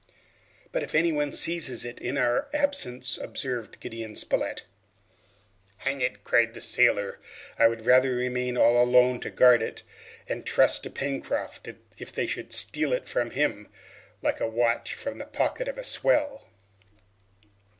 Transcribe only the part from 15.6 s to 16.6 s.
of a swell!"